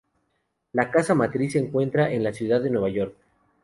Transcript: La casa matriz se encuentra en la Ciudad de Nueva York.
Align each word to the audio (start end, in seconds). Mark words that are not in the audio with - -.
La 0.71 0.89
casa 0.89 1.13
matriz 1.13 1.51
se 1.51 1.59
encuentra 1.59 2.11
en 2.11 2.23
la 2.23 2.33
Ciudad 2.33 2.59
de 2.59 2.71
Nueva 2.71 2.89
York. 2.89 3.13